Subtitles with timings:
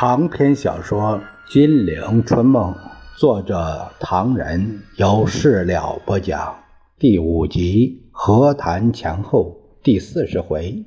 [0.00, 1.20] 长篇小说
[1.52, 2.72] 《金陵春梦》，
[3.16, 6.54] 作者唐人，由事了播讲，
[7.00, 10.84] 第五集和谈前后，第四十回，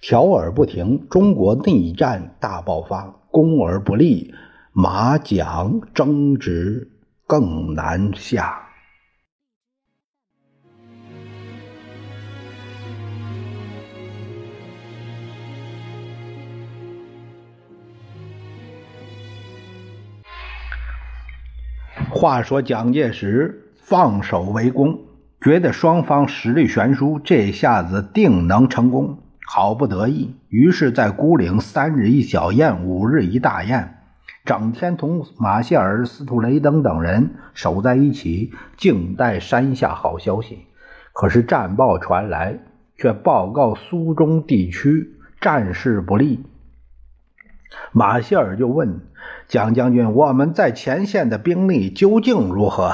[0.00, 4.32] 条耳不停，中国内战大爆发，攻而不利，
[4.70, 6.92] 马蒋争执
[7.26, 8.63] 更难下。
[22.14, 25.00] 话说蒋介石放手为攻，
[25.40, 30.36] 觉得双方实力悬殊，这下子定能成功，好不得意。
[30.48, 33.96] 于是，在孤岭三日一小宴，五日一大宴，
[34.44, 40.60] 整天同马歇尔、司徒雷登等人守在一起，静待山下好消息。
[41.12, 42.60] 可是战报传来，
[42.96, 46.46] 却报告苏中地区战事不利。
[47.92, 49.00] 马歇尔就问
[49.46, 52.92] 蒋将军：“我们在前线的兵力究竟如何？”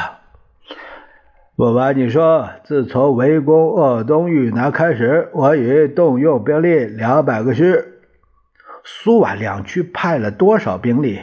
[1.56, 8.00] 不瞒你说，自从围攻鄂东豫南开始，我已动用兵力两百个师。
[8.82, 11.20] 苏皖两区派了多少兵力？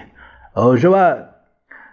[0.56, 1.30] 五十万。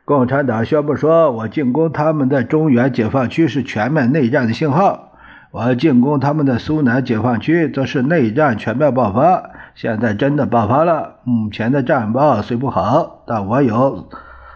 [0.04, 5.14] 共产党宣布说，我进攻他们的中原解放区是全面内战的信号；
[5.50, 9.52] 我进攻他们的苏南解放区，则是内战全面爆发。
[9.74, 11.16] 现在真的爆发了。
[11.24, 14.08] 目前的战报虽不好，但我有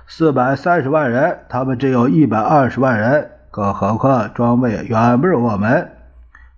[0.06, 5.90] 四百三十万人，他们只有一百二十万人，更何况装备远不如我们。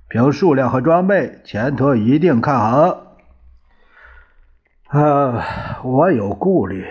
[0.09, 3.03] 凭数量和装备，前途一定看好。
[4.89, 5.45] 啊，
[5.83, 6.87] 我有顾虑。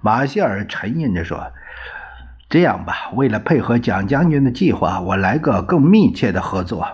[0.00, 1.52] 马歇尔沉吟着说
[2.48, 6.86] ：“这样吧，为了配合蒋将军的计划，我来个更密切的合作。”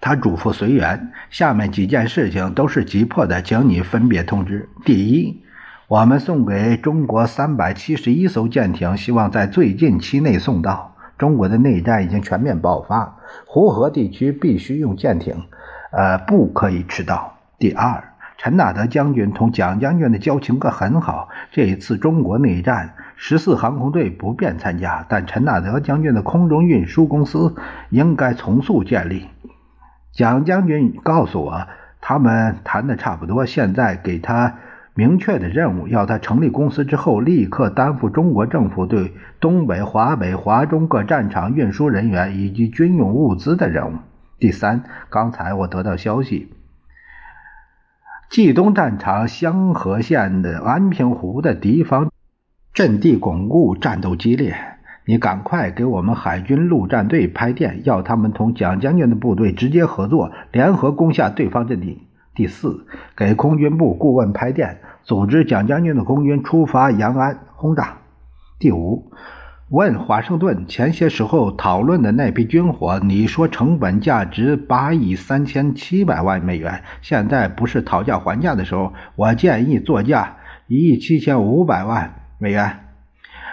[0.00, 4.68] 他嘱咐随员：“下面几件事情都是急迫的，请你分别通知。
[4.84, 5.42] 第一，
[5.88, 10.96] 我们送给中国三百七十一艘舰艇，希望在最近期内送到。
[11.18, 15.34] 中国的内战已经全面爆发，湖河地区必须用舰艇，
[15.92, 17.36] 呃，不可以迟到。
[17.58, 18.02] 第二，
[18.38, 27.54] 陈纳德将军同蒋将军的交情可很好，这一次中国内战，十四航空队不便参加，但陈纳德将军的空中运输公司
[27.90, 29.26] 应该从速建立。”
[30.12, 31.66] 蒋将军告诉我，
[32.00, 34.58] 他们谈的差不多，现在给他
[34.94, 43.96] 明确的任务，要他成立公司之后，立刻担负中国政府对东北、华北、华中各战场运输人员以及军用物资的任务。
[44.38, 46.52] 第三，刚才我得到消息，
[48.30, 52.10] 冀东战场香河县的安平湖的敌方
[52.74, 54.69] 阵地巩固，战斗激烈。
[55.10, 62.06] 你赶快给我们海军陆战队拍电，要他们同蒋将军的部队直接合作，联合攻下对方阵地。
[62.32, 67.96] 第四，给空军部顾问拍电，组织蒋将军的空军出发延安轰炸。
[68.60, 69.10] 第五，
[69.68, 80.36] 问华盛顿前些时候讨论的那批军火，你说成本价值八亿三千七百万美元，现在不是讨价还价的时候，我建议作价
[80.68, 82.89] 一亿七千五百万美元。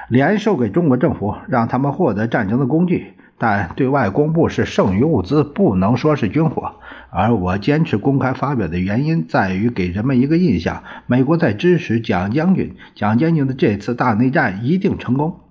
[0.09, 6.75] 连售给中国政府，让他们获得战争的工具，但对外公布是剩余物资，不能说是军火。
[7.09, 15.41] 而我坚持公开发表的原因，在于给人们一个印象：美国在支持蒋将军，蒋将军的这次大内战一定成功。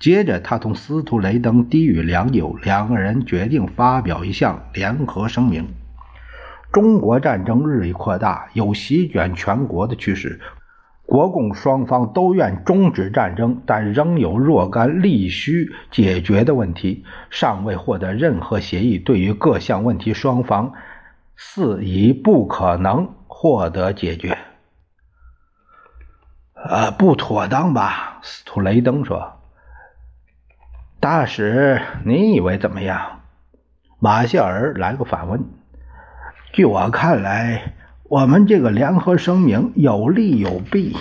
[0.00, 5.68] 接着，他同司徒雷登低语良久，两个人决定发表一项联合声明：
[6.72, 10.40] 中国战争日益扩大，有席卷全国的趋势。
[11.06, 18.98] 国共双方都愿终止战争，但仍有若干必须解决的问题尚未获得任何协议。
[18.98, 20.72] 对于各项问题，双方
[21.36, 24.38] 似已不可能获得解决。
[26.54, 28.20] 呃，不妥当吧？
[28.22, 29.34] 斯图雷登说。
[31.00, 33.20] 大使，你以为怎么样？
[34.00, 35.44] 马歇尔来个反问。
[36.52, 37.74] 据我看来。
[38.14, 40.96] 我们这个联合声明有利有弊，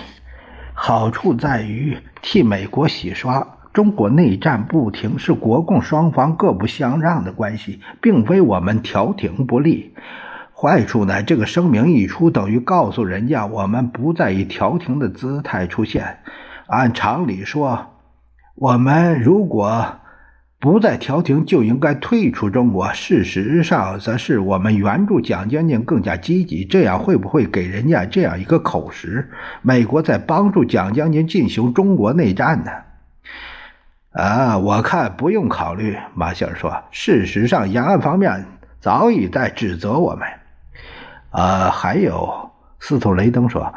[0.74, 3.60] 好处在于替美国洗刷。
[3.71, 9.94] 中国内战不停，是国共双方各不相让的关系，并非我们调停不利。
[10.56, 11.21] 坏处呢？
[11.21, 16.18] 这个声明一出，等于告诉人家我们不再以调停的姿态出现。
[16.65, 17.92] 按常理说，
[18.56, 20.00] 我们如果……
[20.63, 22.94] 不在调停就应该退出中国。
[22.94, 26.63] 事实上，则是我们援助蒋将军更加积极。
[26.63, 29.30] 这样会不会给人家这样一个口实？
[29.62, 32.71] 美国在帮助蒋将军进行中国内战呢？
[34.12, 35.98] 啊，我看不用考虑。
[36.15, 38.45] 马歇尔说：“事实上，延安方面
[38.80, 40.25] 早已在指责我们。”
[41.31, 43.74] 啊，还有，斯图雷登说：“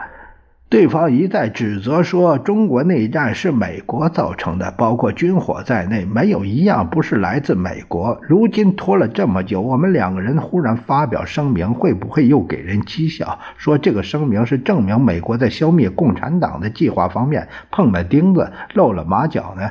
[0.68, 8.18] 对方一再指责说，中国内战是美国造成的，包括军火在内，没有一样不是来自美国。
[8.22, 19.70] 如今拖了这么久，我们两个人忽然发表声明，会不会又给人讥笑，说这个声明是证明美国在消灭共产党的计划方面碰了钉子，露了马脚呢？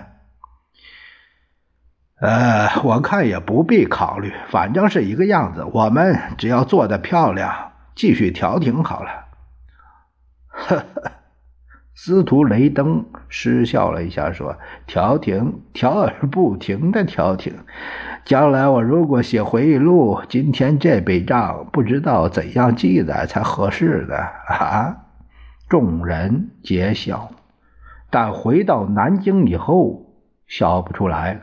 [2.22, 7.54] 呃，我看也不必考虑，反正是一个样子，我们只要做得漂亮，
[7.96, 9.25] 继续调停好了。
[10.56, 11.12] 呵呵，
[11.94, 14.58] 司徒雷登失笑了一下，说
[14.88, 17.54] ：“调停，调而不停的调停。
[18.24, 24.16] 将来我如果写回忆录，今天这笔账不知道怎样记载才合适呢？”
[24.48, 24.98] 啊！
[25.68, 27.32] 众人皆笑，
[28.10, 30.14] 但回到南京以后，
[30.48, 31.40] 笑不出来了。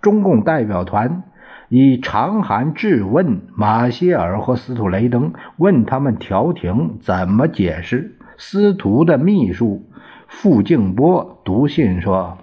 [0.00, 1.24] 中共代表团
[1.68, 8.15] 以长函质问马歇尔和司徒雷登，问他们调停怎么解释。
[8.38, 9.82] 司徒的秘书
[10.28, 12.36] 傅静波读信说：“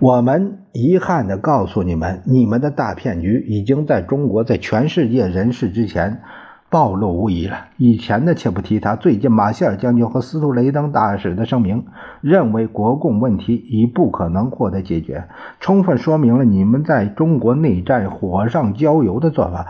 [0.00, 6.22] 我们遗憾地告诉你们，你们的大骗局已经在中国，在全世界人士之前
[6.68, 7.68] 暴露无遗了。
[7.76, 11.86] 以前的且不提他，最近马歇尔将军和司徒雷登大使的声明，
[12.20, 15.28] 认为国共问题已不可能获得解决，
[15.60, 19.66] 充分说明了你们在中国内战火上浇油的做法。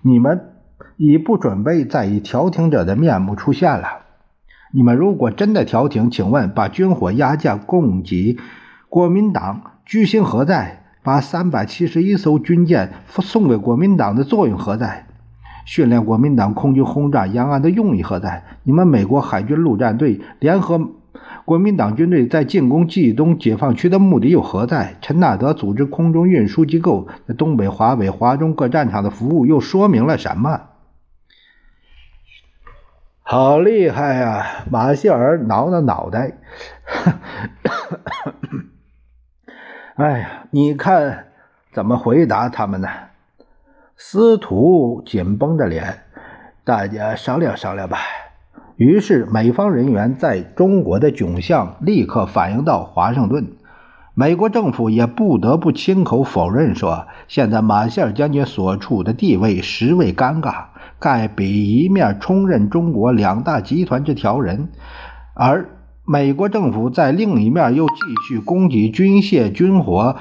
[0.00, 0.40] 你们。”
[0.98, 3.86] 已不准备再以调停者的面目出现了。
[4.72, 8.36] 你们如果真的调停，请问把军火压价供给
[8.88, 10.82] 国民党居心何在？
[11.04, 15.06] 把三百七十一艘军舰送给国民党的作用何在？
[15.64, 18.42] 训练国民党空军轰炸延安的用意何在？
[18.64, 20.90] 你们美国海军陆战队联合
[21.44, 24.96] 国民党军队在进攻冀东解放区的目的又何在？
[25.00, 30.60] 陈纳德组织空中运输机构在东北、华北、华中各战场的服务又说明了什么？
[33.30, 34.64] 好厉害呀！
[34.70, 36.32] 马歇尔挠挠脑袋，
[39.96, 41.26] 哎呀，你看
[41.70, 42.88] 怎么回答他们呢？
[43.98, 46.04] 司徒紧绷着脸，
[46.64, 47.98] 大家商量商量吧。
[48.76, 53.58] 于是美方人员在中国的窘相立刻反映到华盛顿，
[54.14, 60.68] 美国政府也不得不亲口否认说，现在马歇尔将军所处的地位实为尴尬。
[60.98, 64.68] 盖比一面充任中国两大集团之调人，
[65.34, 65.68] 而
[66.04, 67.94] 美国政府在另一面又继
[68.28, 70.16] 续供给军械军火，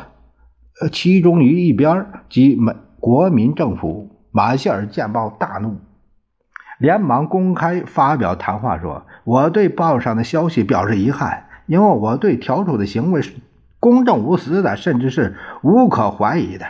[0.81, 4.13] 呃，其中于一边即美国民政府。
[4.29, 5.77] 马歇尔见报大怒，
[6.77, 13.33] 连忙公开发表谈话说：“我对报上的消息表示遗憾，因为我对调处的行为是
[13.79, 16.67] 公正无私的，甚至是无可怀疑的。”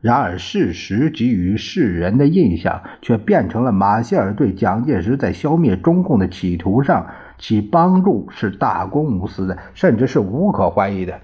[0.00, 7.06] 然而，事实给予世人的印象却变成了马歇尔对蒋介石在消灭中共的企图上
[7.36, 11.20] 其帮助是大公无私的，甚至是无可怀疑的。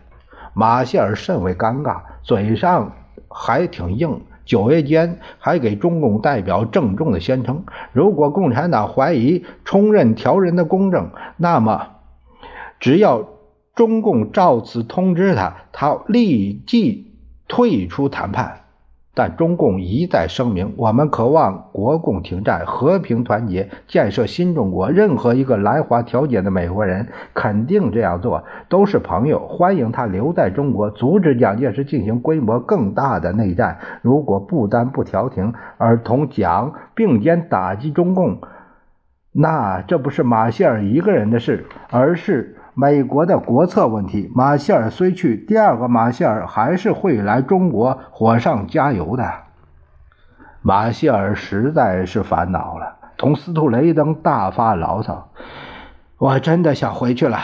[0.52, 2.92] 马歇尔甚为尴尬，嘴上
[3.30, 11.92] 还挺硬，九月间还给中共代表郑重的宣称：如果共产党怀疑充任调人的公正，那么
[12.78, 13.26] 只要
[13.74, 17.14] 中共照此通知他，他立即
[17.48, 18.64] 退出谈判。
[19.16, 24.90] 但中共一再声明，我们渴望国共停战、和平团结、建设新中国。
[24.90, 33.78] 任何一个来华调解的美国人肯定这样做，都是朋友，欢迎他留在中国，阻止蒋介石进行规模更大的内战。
[34.02, 38.42] 如果不单不调停，而同蒋并肩打击中共，
[39.32, 42.55] 那这不是马歇尔一个人的事，而是。
[42.78, 49.32] 美国的国策问题，马歇尔虽去，第二个马歇尔还是会来中国火上加油的。
[50.60, 55.30] 马歇尔实在是烦恼了，同司徒雷登大发牢骚
[56.20, 57.38] ：“我真的想回去了，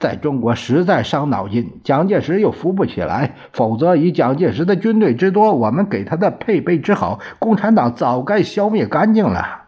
[0.00, 1.80] 在中国实在伤脑筋。
[1.84, 9.66] 蒋介石又扶不起来，否则以蒋介石的军队之多，我们给他的配备之好，共产党早该消灭干净了。”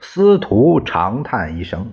[0.00, 1.92] 司徒长叹一声。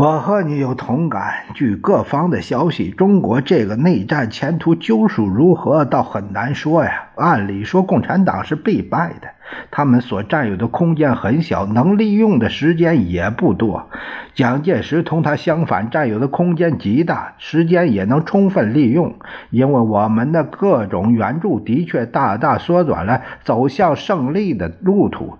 [0.00, 1.44] 我和你有同感。
[1.52, 7.10] 据各方的消息，中国这个内战前途究属如何，倒很难说呀。
[7.16, 9.28] 按理说，共产党是必败的，
[9.70, 13.90] 他们所占有的空间很小，能利用的时间也不多。
[14.32, 19.16] 蒋介石同他相反，占有的空间极大，时间也能充分利用，
[19.50, 25.36] 因为我们的各种援助的确大大缩短了走向胜利的路途。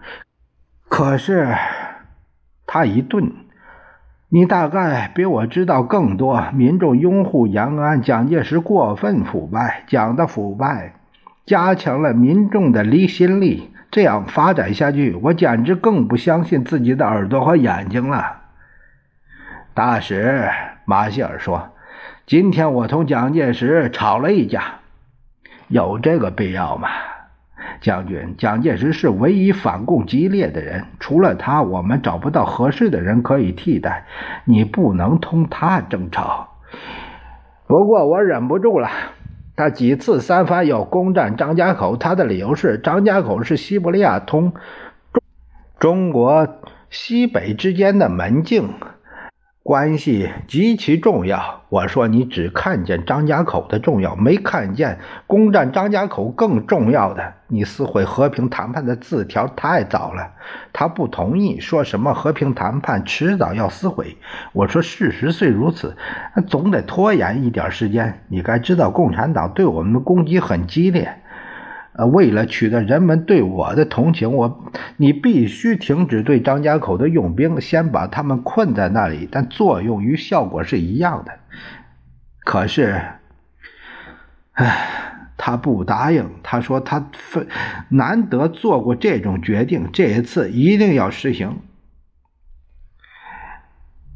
[0.86, 1.48] 可是，
[2.66, 3.32] 他一顿。
[4.32, 6.46] 你大概比我知道更多。
[6.54, 10.94] 民众拥护延安，蒋介石过分腐败，蒋的腐败
[11.46, 13.70] 加强了民众的离心力。
[13.90, 18.36] 这样发展下去，我简直更不相信自己的耳朵和眼睛了。
[19.74, 20.48] 大使
[20.84, 21.70] 马歇尔说
[22.24, 24.78] ：“今天我同蒋介石吵了一架，
[25.66, 26.88] 有这个必要吗？
[27.80, 34.06] 将军，蒋介石是唯一反共激烈的人，除了他，我们找不到合适的人可以替代。
[34.44, 36.48] 你不能同他争吵。
[37.66, 38.88] 不过我忍不住了。”
[39.56, 44.52] 他几次三番要攻占张家口，他的理由是张家口是西伯利亚通
[45.12, 45.22] 中
[45.78, 46.48] 中国
[46.88, 48.70] 西北之间的门径。
[49.70, 51.60] 关系极其重要。
[51.68, 54.98] 我说你只看见张家口的重要，没看见
[55.28, 57.34] 攻占张家口更重要的。
[57.46, 60.32] 你撕毁和平谈判的字条太早了。
[60.72, 64.16] 他不同意，说什么和平谈判迟早要撕毁。
[64.52, 65.96] 我说事实虽如此，
[66.48, 68.24] 总得拖延一点时间。
[68.26, 71.22] 你该知道，共产党对我们的攻击很激烈。
[72.06, 79.28] 为了取得人们对我的同情，我你必须停止对张家口的用兵，先把他们困在那里。
[79.30, 81.32] 但作用与效果是一样的。
[82.44, 83.02] 可是，
[84.52, 84.88] 唉，
[85.36, 86.30] 他不答应。
[86.42, 87.46] 他说他非
[87.88, 91.58] 难得做过这种决定，这一次一定要实行。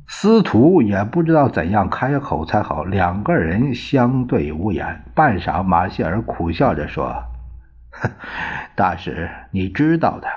[0.07, 5.03] 司徒也不知道怎样开口才好，两个人相对无言。
[5.15, 7.23] 半晌，马歇尔苦笑着说。
[8.75, 10.29] 大使，你知道的，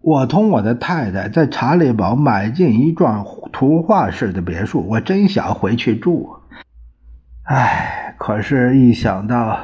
[0.00, 6.40] 我同我的太太在查理堡买进一幢图画式的别墅，我真想回去住。
[7.44, 9.58] 唉，可是，一想到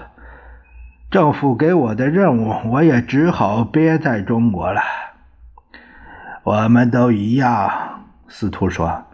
[1.10, 4.80] 政府给我的任务，我也只好憋在中国了。
[6.42, 9.06] 我们都一样，司徒说。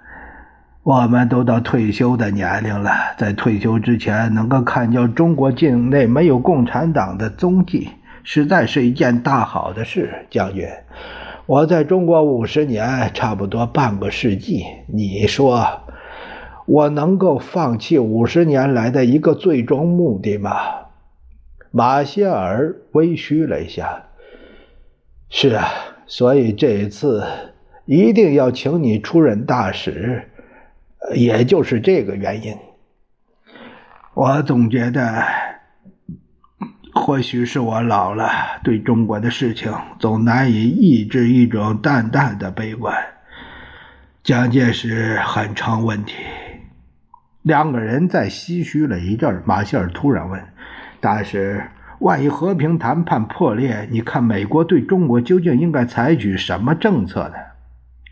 [0.86, 7.88] 我们都到退休的年龄了，在退休之前能够看见中国境内没有共产党的踪迹，
[8.22, 10.26] 实在是一件大好的事。
[10.30, 10.68] 将军，
[11.46, 14.62] 我在中国五十年，差不多半个世纪。
[14.86, 15.66] 你说，
[16.66, 20.52] 我能够放弃五十年来的一个最终目的吗？
[21.72, 24.04] 马歇尔微虚了一下。
[25.30, 25.66] 是啊，
[26.06, 27.24] 所以这一次
[27.86, 30.30] 一定要请你出任大使。
[31.14, 32.56] 也就是这个原因，
[34.14, 35.22] 我总觉得，
[36.94, 38.28] 或许是我老了，
[38.64, 42.94] 对中国的事情总难以抑制一种淡淡的悲观。
[44.22, 46.14] 蒋介石很成问题。
[47.42, 50.42] 两个人在唏嘘了一阵，马歇尔突然问
[51.00, 51.62] ：“大使，
[52.00, 57.34] 万一和平谈判破裂，你看美国对中国究竟应该采取什么政策呢？”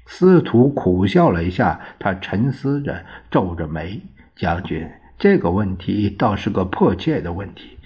[0.06, 4.02] 司徒苦笑了一下，他沉思着，皱着眉
[4.37, 7.78] ：“将军，这个问题倒是个迫切的问题，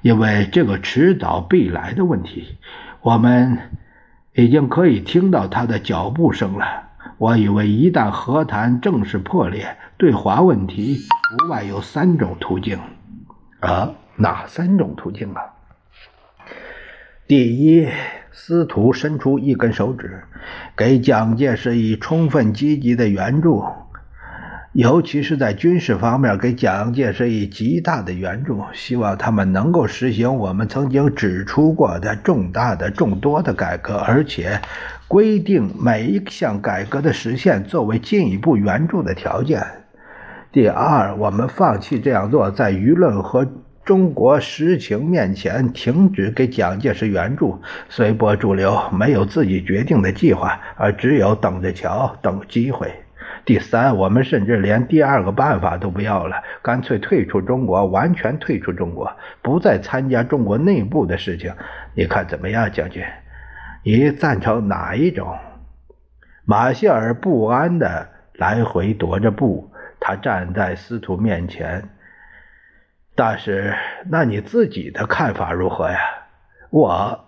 [0.00, 2.58] 因为这个迟早必来的问题。
[3.02, 3.58] 我们
[4.34, 6.90] 已经可以听到他的脚步声了。
[7.18, 11.00] 我以为，一旦和谈正式破裂，对华问题
[11.32, 12.78] 无外有三种途径。
[13.60, 15.42] 啊，哪三种途径啊？
[17.26, 17.88] 第一。”
[18.36, 20.24] 司徒伸出一根手指，
[20.76, 23.64] 给蒋介石以充分积极的援助，
[24.72, 34.60] 尤其是在军事方面给蒋介石以极大的援助，希望他们能够实行我们曾经指出过的重大的、众多的改革，而且
[35.06, 39.64] 规定每一项改革的实现作为进一步援助的条件。
[40.50, 43.46] 第二，我们放弃这样做，在舆论和。
[43.84, 47.60] 中国实情面前，停止给蒋介石援助，
[47.90, 52.90] 随波逐流，没有自己决定的计划，而只有等着瞧，等机会。
[53.44, 59.12] 第三，我们甚至连第二个办法都不要了，干脆退出中国，完全退出中国，
[59.42, 61.52] 不再参加中国内部的事情。
[61.94, 63.04] 你看怎么样，将军？
[63.82, 65.36] 你赞成哪一种？
[66.46, 71.86] 马歇尔不安地来回踱着步，他站在司徒面前。
[73.14, 73.72] 大使，
[74.06, 75.98] 那你自己的看法如何呀？
[76.70, 77.24] 我，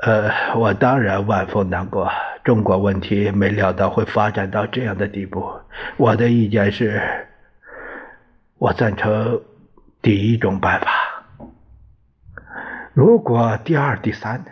[0.00, 2.10] 呃，我当然万分难过。
[2.42, 5.60] 中国问题没料到会发展到这样的地步。
[5.96, 7.00] 我的意见是，
[8.58, 9.40] 我赞成
[10.02, 10.88] 第一种办法。
[12.94, 14.44] 如果第二、第三，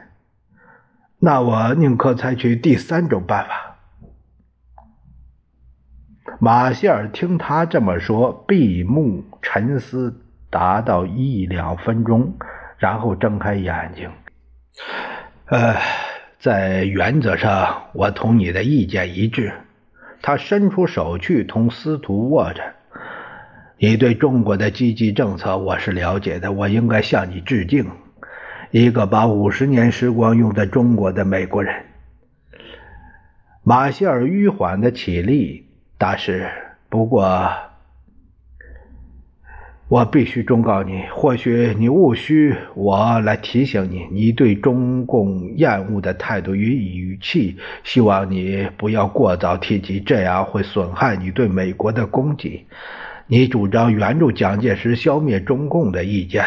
[1.18, 3.65] 那我宁可采取第三种办法。
[6.38, 12.34] 马歇尔听他这么说，闭目沉思，达到一两分钟，
[12.76, 14.10] 然后睁开眼睛。
[15.46, 15.76] 呃，
[16.38, 19.52] 在原则上，我同你的意见一致。
[20.20, 22.62] 他伸出手去同司徒握着。
[23.78, 27.86] 你对中国的积极政策我是了解的，我应该向你致敬。
[28.70, 31.84] 一个把五十年时光用在中国的美国人。
[33.62, 35.65] 马歇尔迂缓的起立，
[35.98, 36.48] 大师。
[36.88, 37.48] 不过，
[39.88, 52.66] 我必须忠告你，或许你务需我来提醒你，你对中共厌恶的态度与语气，希望你不要过早提及，这样会损害你对美国的攻击。
[53.26, 56.44] 你主张援助蒋介石消灭中共的意见。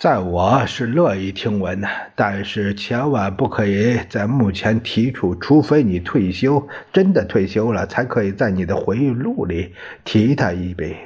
[0.00, 10.96] 在我是乐意听闻的，但是千万不可以在目前提出，除非你退休，真的退休了，才可以在你的回忆录里提他一笔。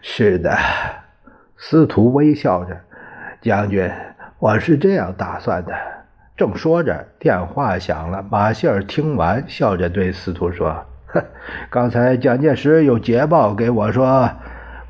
[0.00, 0.56] 是的，
[1.58, 2.74] 司徒微笑着，
[3.42, 3.90] 将军，
[4.38, 5.74] 我是这样打算的。
[6.38, 8.24] 正说着，电话响了。
[8.30, 10.70] 马歇尔听完，笑着对司徒说
[11.04, 11.22] ：“呵，
[11.68, 14.30] 刚才蒋介石有捷报给我说。”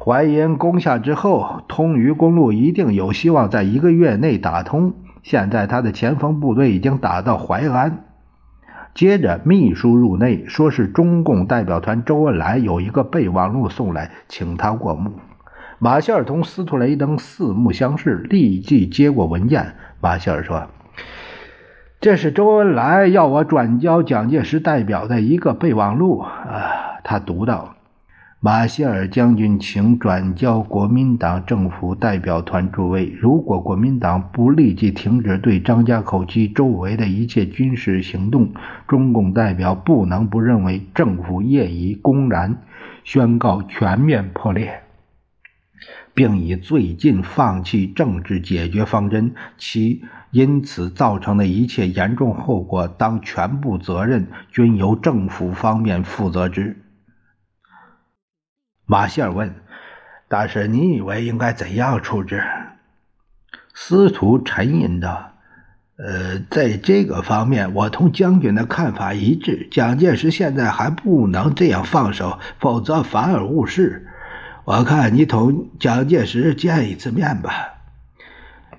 [0.04, 4.92] 淮阴攻下之后，通榆公路一定有希望在一个月内打通。
[5.23, 8.04] 现在他的前锋部队已经打到淮安。
[8.94, 15.12] 接着，秘书入内，说是中共代表团周恩来有一个备忘录送来，请他过目。
[15.78, 19.75] 马歇尔同斯图雷登四目相视，立即接过文件。
[20.02, 20.66] 马歇尔说
[22.02, 27.74] ：“这是周恩来要我转交蒋介石代表的一个备忘录。”啊，他读到。
[28.45, 38.53] 马歇尔将军，请转交国民党政府代表团诸位：如果国民党不立即停止对张家口及周围的一切军事行动，
[38.87, 42.59] 中共代表不能不认为政府业已公然
[43.03, 44.83] 宣告全面破裂，
[46.13, 56.84] 并以最近放弃政治解决方针，其因此造成的一切严重后果，当全部责任均由政府方面负责之。
[58.86, 59.54] 马歇尔问
[60.28, 62.44] ：“大师，你以为应该怎样处置？”
[63.73, 65.32] 司徒沉吟道
[65.97, 69.66] ：“呃，在这个方面，我同将军的看法一致。
[69.70, 74.06] 蒋介石现在还不能这样放手，否则反而误事。
[74.64, 77.75] 我看你同蒋介石见一次面吧。”“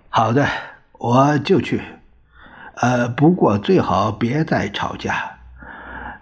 [0.10, 0.48] 好的，
[0.94, 1.82] 我就去。
[2.76, 5.38] 呃，不过最好别再吵架。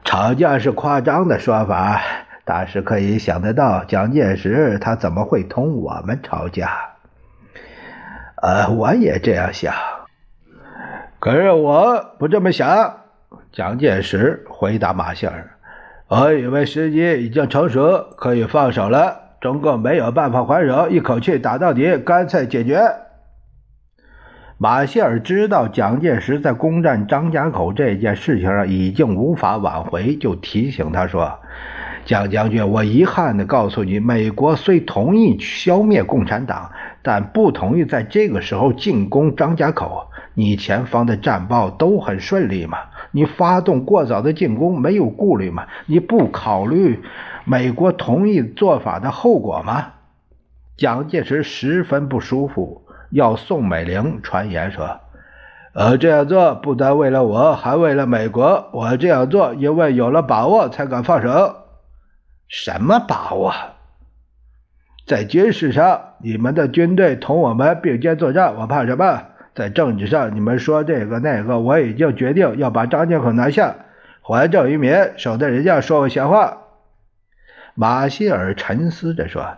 [0.05, 2.01] 吵架是夸张的说法。”
[2.45, 6.69] 大师可以想得到，蒋介石他怎么会同我们吵架？
[8.41, 9.73] 呃，我也这样想，
[11.19, 12.97] 可是我不这么想。
[13.53, 15.51] 蒋介石回答马歇尔
[16.09, 19.37] ：“我以为时机已经成熟，可以放手了。
[19.39, 22.81] 中共没有办法还手，一口气打到底，干脆解决。”
[24.57, 31.39] 马歇尔知道蒋介石在攻占张家口这件事情上已经无法挽回，就提醒他说。
[32.05, 40.09] 蒋将军，我遗憾地告诉你，美国虽同意消灭共产党，但不同意在这个时候进攻张家口。
[40.33, 42.77] 你前方的战报都很顺利吗？
[43.11, 45.67] 你发动过早的进攻没有顾虑吗？
[45.85, 46.99] 你不考虑
[47.45, 49.93] 美国同意做法的后果吗？
[50.75, 54.99] 蒋介石十分不舒服，要宋美龄传言说
[55.73, 58.67] ：“呃，这样做不但为了我，还为了美国。
[58.73, 61.55] 我这样做，因为有了把握才敢放手。”
[62.47, 63.53] 什么把握？
[65.05, 69.23] 在军事上，你们的军队同我们并肩作战，我怕什么？
[69.53, 73.75] 在政治上，你们说这个那个，我已经决定要把张家口拿下，
[74.21, 76.59] 还政于民，省得人家说我闲话。
[77.75, 79.57] 马歇尔沉思着说：“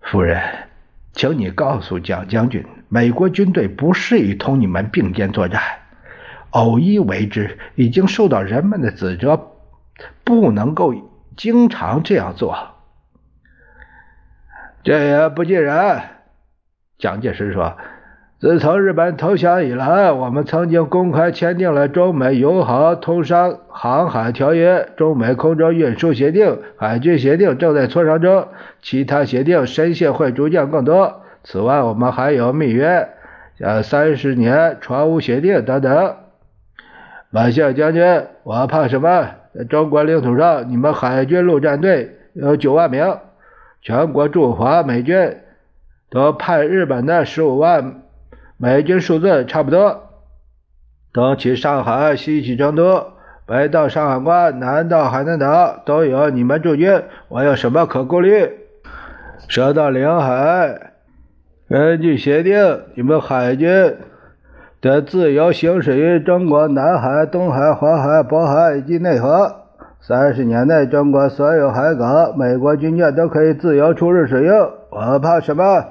[0.00, 0.40] 夫人，
[1.12, 5.60] 请你告诉蒋将军，美国军队不适宜同你们并肩作战，
[6.50, 9.52] 偶一为之，已经受到人们的指责，
[10.24, 10.94] 不能够。”
[11.36, 12.56] 经常这样做，
[14.82, 16.02] 这也不尽然。
[16.98, 17.76] 蒋介石说
[18.38, 28.48] ：“自从日本投降以来，我们曾经公开签订了中美友好通商航海条约、中美空中运输协定、海军协定正在磋商中，
[28.80, 31.22] 其他协定深信会逐渐更多。
[31.42, 33.08] 此外，我们还有密约，
[33.58, 36.16] 像三十年船坞协定等等。”
[37.34, 39.26] 马相将军，我怕什么？
[39.54, 43.16] 在中国领土上，你们海军陆战队有九万名，
[43.80, 45.38] 全国驻华美军
[46.10, 48.02] 都派日本的十五万
[48.58, 50.10] 美军，数字差不多。
[51.14, 53.14] 东起上海，西起成都，
[53.46, 58.50] 北到上海关，南到海南岛，都有你们驻军，我有什么可顾虑？
[59.48, 60.92] 说到领海，
[61.66, 63.96] 根据协定，你们海军。
[64.82, 69.54] 的自由行驶于中国南海、东海、黄海、渤海以及内河。
[70.00, 74.70] 三十年内，中国所有海港，美国军舰都可以自由出入使用。
[74.90, 75.84] 我怕什么？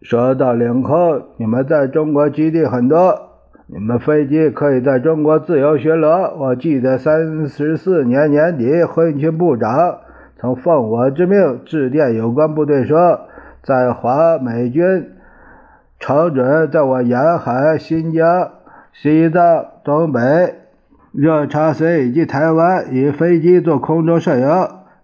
[0.00, 3.20] 说到领空，你们在中国基地很多。
[3.66, 6.32] 你们飞机可以在中国自由巡逻。
[6.36, 9.98] 我记得三十四年年底，婚勤部长
[10.38, 13.22] 曾奉我之命致电有关部队说，
[13.64, 15.10] 在华美军
[16.00, 18.50] 瞅准在我沿海、新疆、
[18.90, 20.20] 西藏、东北、
[21.12, 24.48] 热查水以及台湾，以飞机做空中摄影。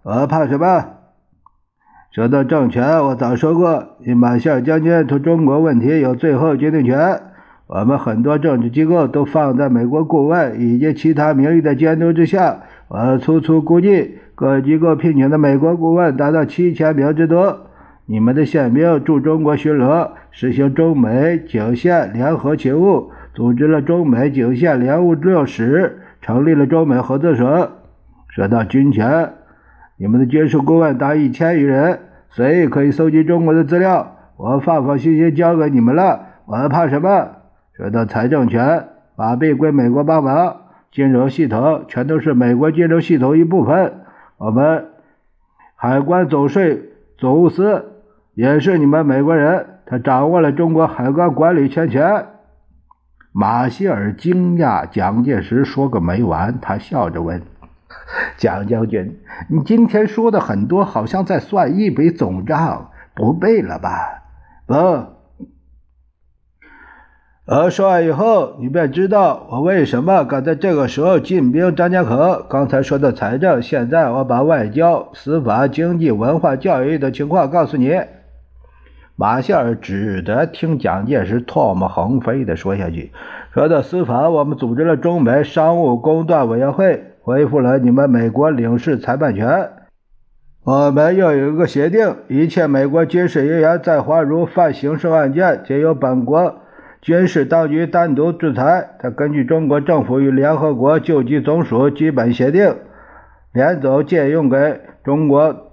[0.03, 0.87] 我怕什么？
[2.11, 7.21] 说到政权，我早说过，以马歇将军对中国问题有最后决定权。
[7.67, 12.61] 我们很多政治机构都放在美国顾问以及其他名誉的监督之下。
[12.89, 17.66] 我粗粗估计，各机构聘请的美国顾问达到七千名之多。
[18.09, 27.73] 你们的宪兵驻中国巡逻，实行中美警线联合勤务，组织了中美警线联务六室，成立了中美合作社。
[28.29, 29.33] 说到军权，
[29.97, 31.99] 你们的军事顾问达一千余人，
[32.31, 34.17] 随意可以搜集中国的资料。
[34.37, 37.29] 我放放心心交给你们了，我还怕什么？
[37.77, 40.59] 说到财政权，法币归美国帮忙，
[40.93, 43.95] 金融系统全都是美国金融系统一部分。
[44.39, 44.87] 我们
[45.75, 47.85] 海关总税总务司
[48.37, 52.27] 也是你们美国人，他掌握了中国海关管理全权。
[53.33, 57.41] 马歇尔惊讶蒋介石说个没完，他笑着问
[58.37, 63.89] ：“蒋将军，你今天说的很多，好像在算一笔总账，不背了吧
[64.69, 64.75] ？”“不。”
[67.49, 72.45] 而说完以后，你便知道我为什么敢在这个时候进兵张家口。
[72.51, 77.99] 刚才说的财政，现在我把外交、司法、经济、文化、教育的情况告诉你。
[79.19, 83.13] 马歇尔只得听蒋介石唾沫横飞地说下去。
[83.55, 89.71] 说到司法，我们组织了中美商务公断委员会，恢复了你们美国领事裁判权。
[90.65, 96.57] 我们又有一个协定，一切美国军事人员在华如犯刑事案件，皆由本国。
[97.01, 98.97] 军事当局单独制裁。
[98.99, 102.75] 他根据中国政府与联合国救济总署基本协定，
[103.55, 105.71] 联总借用给中国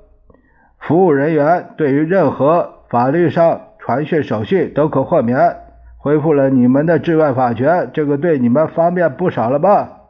[0.80, 5.56] 服务人员对于任何法律上传讯手续都可豁免。
[5.98, 10.02] 恢复了你们的治外法权，这个对你们方便不少了吧？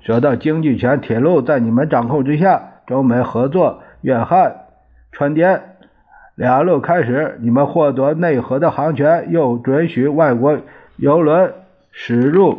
[0.00, 4.56] 说到经济权，铁路在你们掌控之下，中美合作，粤汉、
[5.12, 5.62] 川滇。
[6.34, 10.58] 两路开始，你们获得内河的航权，又准许外国
[10.96, 11.52] 游轮
[11.92, 12.58] 驶入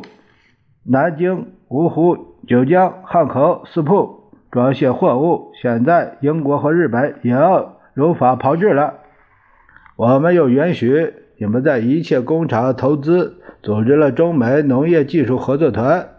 [0.85, 5.51] 南京、芜湖、九江、汉口四铺装卸货物。
[5.61, 8.93] 现在英国和日本也要如法炮制了。
[9.97, 16.09] 我们又允许你们在一切工厂投资，组织了中美农业技术合作团。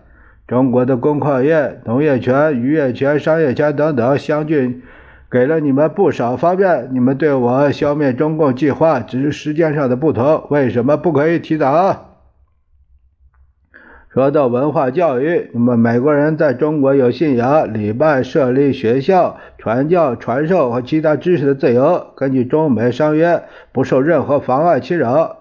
[0.48, 4.80] 中国的工矿业、农业权、渔业权、商业权等等相继。
[5.28, 12.15] 给了你们不少方便，你们对我消灭中共计划只是时间上的不同，为什么不可以提早？
[14.16, 25.36] 说到文化教育，你们美国人在中国有信仰、礼拜、设立学校、传教、传授和其他知识的自由，根据中美商约，不受任何妨碍侵扰。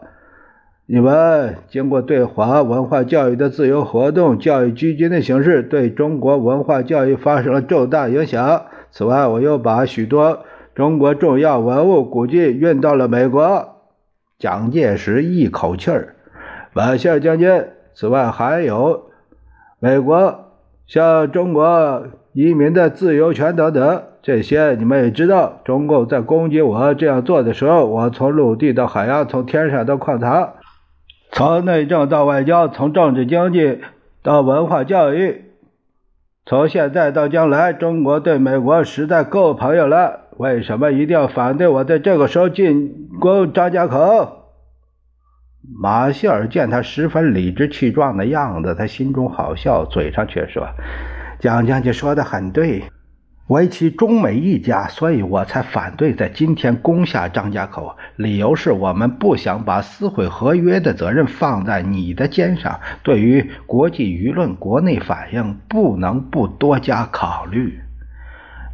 [0.88, 8.64] 你们经过对华文化教育的自由活动，教育基金的形式对中国文化教育发生了重大影响。
[8.92, 10.40] 此外，我又把许多
[10.74, 13.70] 中国重要文物古迹运到了美国。
[14.38, 16.16] 蒋介石一口气儿，
[16.74, 17.68] 马歇尔将军。
[17.96, 19.10] 此外，还有
[19.80, 20.52] 美国
[20.86, 22.04] 向中国
[22.34, 25.62] 移民的自由权等等，这些你们也知道。
[25.64, 30.56] 中共在攻击我这样做的时候，我从陆地到海洋，从天上到矿藏，
[31.32, 33.80] 从内政到外交，从政治经济
[34.22, 35.46] 到文化教育。
[36.46, 40.20] 从现在到将来，中国对美国实在够朋友了。
[40.38, 44.45] 为什么一定要反对我在这个时候进攻张家口？
[45.74, 50.68] 马歇尔见他十分理直气壮的样子，他心中好笑，嘴上却说
[51.40, 52.84] ：“蒋将军说的很对。”
[53.48, 57.96] 为其中美一家，所以我才反对在今天攻下张家口。
[58.16, 62.80] 理由是我们不想把撕毁合约的责任放在你的肩上。
[63.04, 67.80] 对于国际舆论、国内反应，不能不多加考虑。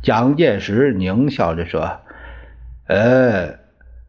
[0.02, 2.00] 蒋介石狞笑着说
[2.88, 3.56] ：“呃，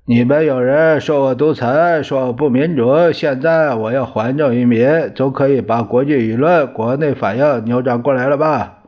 [0.04, 3.12] 你们有人说我独裁，说我不民主。
[3.12, 8.80] 现在我要还政于民，总可以把国际舆论、国内反应扭转过来了吧？”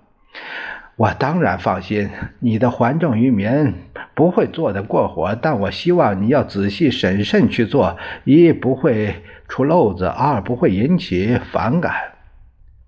[0.97, 3.75] 我当然放心，你的还政于民
[4.15, 11.93] 不会做得过火，但我希望你要仔细审慎去做，一不会出漏子，二不会引起反感。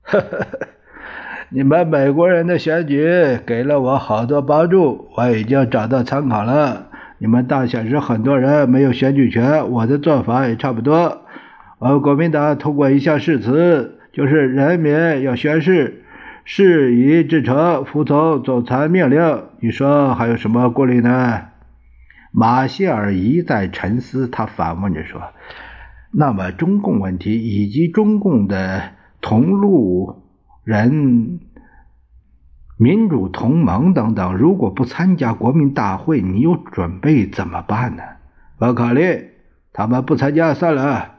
[0.03, 0.47] 呵呵呵，
[1.51, 6.86] 你们美国人的选举给了我好多帮助，我已经找到参考了。
[7.19, 11.23] 你们大选时很多人没有选举权，我的做法也差不多。
[11.79, 16.05] 我国民党通过一项誓词，就是人民要宣誓，
[16.45, 19.45] 事已至成，服从总裁命令。
[19.61, 21.43] 你说还有什么顾虑呢？
[22.33, 25.23] 马歇尔一再沉思，他反问着说
[26.13, 28.83] ：“那么，中共问题以及中共的
[29.23, 30.23] 同路
[30.65, 31.41] 人、
[32.77, 38.03] 民主同盟等等，如果不参加国民大会，你有准备怎么办呢？”
[38.59, 39.31] 不考虑，
[39.73, 41.13] 他们不参加算了。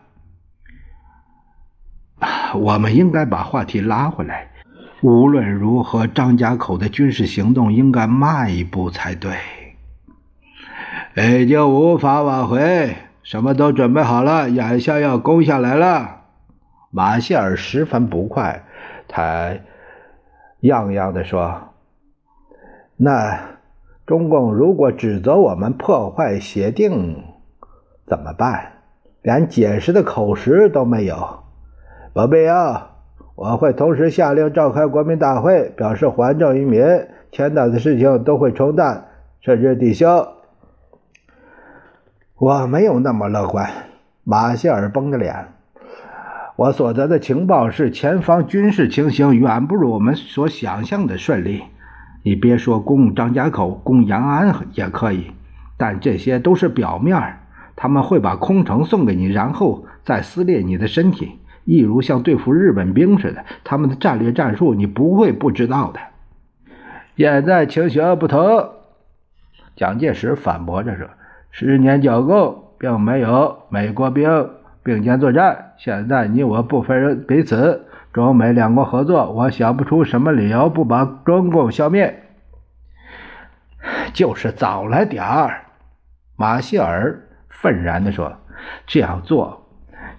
[2.55, 4.49] 我们应该把话题拉回来。
[5.01, 9.37] 无论如何，张家口的军事行动应该慢一步才对。
[11.15, 16.21] 已经无法挽回，什么都准备好了，眼下要攻下来了。
[16.89, 18.63] 马歇尔十分不快，
[19.07, 19.53] 他
[20.67, 21.73] 样样的说
[22.95, 23.57] ：“那
[24.05, 27.23] 中共如果指责我们破坏协定，
[28.05, 28.73] 怎么办？
[29.21, 31.39] 连解释的口实都没有。
[32.13, 32.91] 不必要，
[33.35, 36.81] 我会同时下令召开国民大会，表示还政于民，
[37.31, 39.07] 天大的事情都会冲淡，
[39.41, 40.33] 甚至抵消。”
[42.39, 43.67] 我没有那么乐观，
[44.23, 45.47] 马歇尔绷着脸。
[46.57, 51.61] 我所得的情报是，前方军事情形远不如我们所想象的顺利。
[52.23, 55.31] 你别说攻张家口、攻延安也可以，
[55.77, 57.37] 但这些都是表面。
[57.75, 63.45] 他们会把空城送给你，然后再撕裂你的身体，一如像对付日本兵似的。
[63.63, 65.99] 他们的战略战术你不会不知道的。
[67.15, 68.71] 现在情形不同，
[69.75, 71.07] 蒋介石反驳着说。
[71.51, 74.49] 十年剿共，并没有美国兵
[74.87, 75.73] 并肩作战。
[75.77, 82.23] 现在你我不分彼此，中美两国合作，我想不出什么理由不把中共消灭。
[84.13, 85.65] 就是早了点儿，
[86.37, 88.37] 马歇尔愤然地说
[88.87, 89.67] ：“这样做，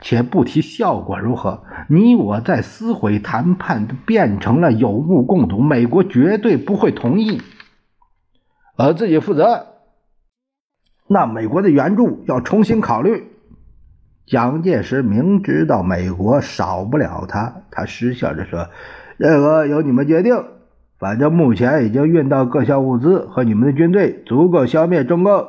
[0.02, 7.40] 且不提效果如何，你我在撕毁谈判变成了有目共睹，美国绝对不会同意。
[8.76, 9.66] 而自己负责。”
[11.10, 13.32] 那美国的援助要重新考虑。
[14.28, 18.68] 蒋介石明知道美国少不了他，他失笑着说
[19.16, 20.44] ：“任何由你们决定，
[20.98, 25.46] 反正目前已经运到各项物资和你们的军队，足够消灭中共。”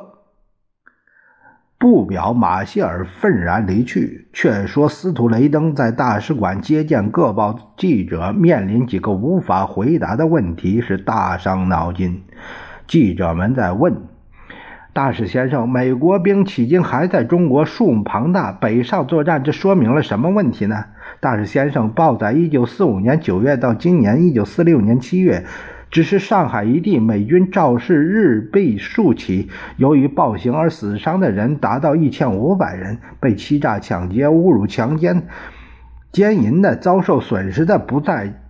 [1.78, 12.22] 不表马歇尔愤然离去，却说司徒雷登在大使馆接见各报记者，面临几个无法回答的问题，是大伤脑筋。
[12.86, 14.09] 记者们在问。
[14.92, 20.84] 大使先生，美国兵迄今还在中国，数目庞大，北上作战，这说明了什么问题呢？
[21.20, 25.44] 大使先生，报载一九四五年九月到今年一九四六年七月，
[25.92, 35.22] 只是上海一地美军肇事日弊数起，由于暴行而死伤的人达到一千五百人，被欺诈、抢劫、侮辱、强奸、
[36.10, 38.42] 奸淫的，遭受损失的不在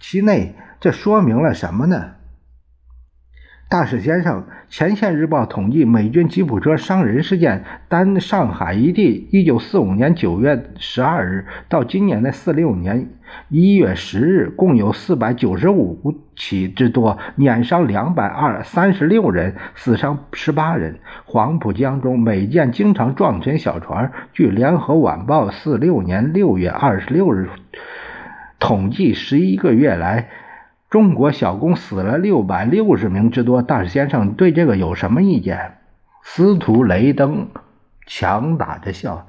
[0.00, 2.12] 其内，这说明了什么呢？
[3.68, 13.08] 大使先生，前线日报统计，美军吉普车伤人事件，单上海一地，一九四五年九月十二日到今年的四六年
[13.48, 21.00] 一月十日，共有四百九十五起之多，碾伤两百二三十六人，死伤十八人。
[21.24, 24.12] 黄浦江中，美舰经常撞沉小船。
[24.32, 27.48] 据联合晚报四六年六月二十六日
[28.60, 30.28] 统计，十一个月来。
[30.88, 35.78] 中国小工死了六百六十名之多，大使先生对这个有什么意见？
[36.22, 37.48] 司徒雷登
[38.06, 39.26] 强打着笑：“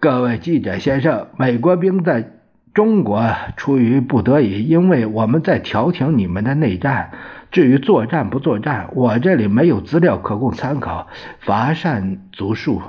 [0.00, 2.32] 各位记者先生，美国兵在
[2.74, 7.10] 中国出于不得已，因为我们在调停你们的内战。
[7.50, 11.06] 至于作战不作战，我这里没有资料可供参考，
[11.40, 12.82] 乏善足述。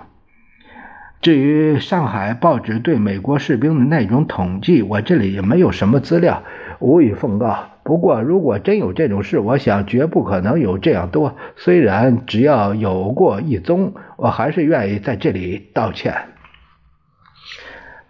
[1.22, 6.44] 至于上海报纸对美国士兵的那种统计，我这里也没有什么资料。”
[6.80, 7.70] 无以奉告。
[7.84, 11.36] 不过，如果真有这种事，我想绝不可能有这样多。
[11.56, 16.14] 虽然只要有过一宗，我还是愿意在这里道歉。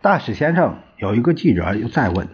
[0.02, 2.28] 大使先生，有一个记者又再问：“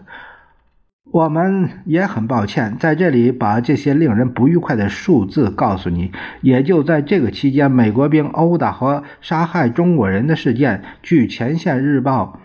[1.12, 6.12] 我们也很抱歉，在这里把这些令人不愉快的数字告诉你。
[6.42, 12.40] 也就在这个期间，美国兵殴打和杀害中国人的事件，据前线日报。”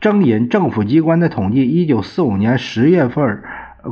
[0.00, 3.40] 征引政府机关的统计，一九四五年十月份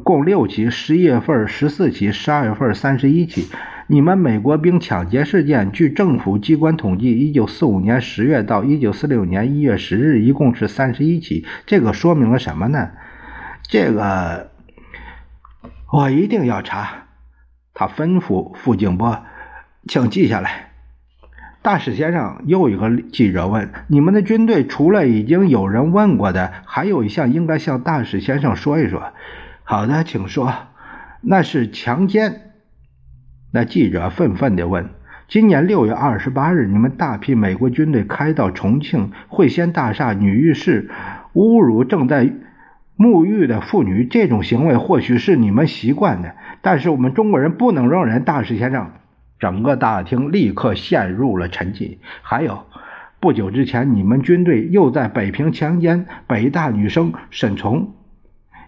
[0.03, 3.49] 共六起，十一月份十四起，十二月份三十一起。
[3.87, 11.45] 你们美国兵抢劫事件，据政府机关统计，一九四五年十月到一九四六年一月十日，一共是三十一起。
[11.65, 12.89] 这个说明了什么呢？
[13.71, 14.51] 这个
[15.93, 17.05] 我一定要查。
[17.73, 19.25] 他吩咐傅静波，
[19.87, 20.73] 请记下来。
[21.63, 29.13] 大使先生，又一个记者问：“你们的军队除了已经有人问过的，还有一项应该向大使先生说一说。”
[29.63, 30.53] 好的，请说。
[31.21, 32.53] 那是强奸。
[33.53, 34.91] 那记者愤愤地问
[35.29, 40.91] ：“今年六月二十八日，你们大批美国军队开到重庆汇仙大厦女浴室，
[41.35, 42.33] 侮辱正在
[43.01, 48.91] 沐浴的妇女，这种行为或许是你们习惯的，但是我们中国人不能容忍。”大使先生，
[49.39, 51.97] 整个大厅立刻陷入了沉寂。
[52.21, 52.67] 还有，
[53.19, 57.95] 不久之前，你们军队又在北平强奸北大女生沈从。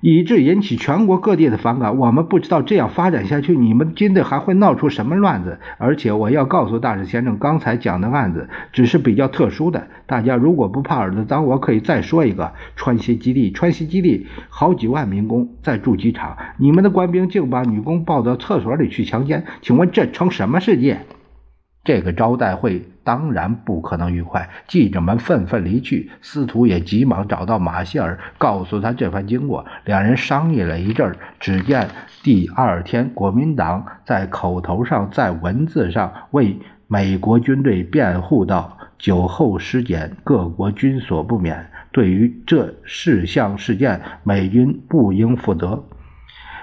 [0.02, 1.96] 以致引起全国各地的反感。
[1.96, 5.60] 我们不知道这样发展下去，你们军队还会闹出什么乱子。
[5.78, 9.86] 而且我要告诉大使先生，刚才讲的案子只是比较特殊的。
[10.06, 20.98] 大家如果不怕耳朵脏，我可以再说一个：川西基地，川西基地好几万民工在筑机场，你们的官兵竟把女工抱到厕所里去强奸，请问这成什么世界？
[21.84, 29.66] 这个招待会当然不可能愉快，记者们纷纷离去，司徒也急忙找到马歇尔，告诉他这番经过。
[29.84, 31.88] 两人商议了一阵儿，只见
[32.22, 41.68] 第二天，国民党在口头上、在文字上为美国军队辩护道：“酒后失检，各国军所不免。
[41.90, 45.82] 对于这事项事件，美军不应负责。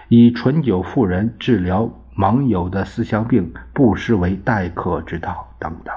[0.07, 5.95] 以醇酒妇人治疗。”盟友的思想病不失为待客之道，等等。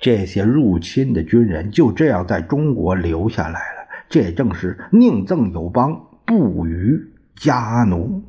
[0.00, 3.88] 这些入侵的军人就这样在中国留下来了。
[4.08, 7.00] 这正是宁赠友邦，不与
[7.36, 8.24] 家奴。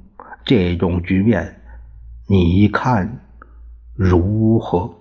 [0.45, 1.61] 这种局面，
[2.27, 3.21] 你看
[3.95, 4.98] 如何？